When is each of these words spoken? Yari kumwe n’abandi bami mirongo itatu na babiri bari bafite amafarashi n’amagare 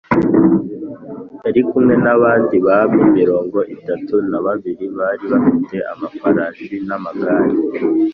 Yari 1.43 1.61
kumwe 1.69 1.95
n’abandi 2.03 2.55
bami 2.67 2.99
mirongo 3.17 3.57
itatu 3.75 4.15
na 4.29 4.39
babiri 4.45 4.85
bari 4.97 5.25
bafite 5.33 5.75
amafarashi 5.93 6.75
n’amagare 6.87 7.47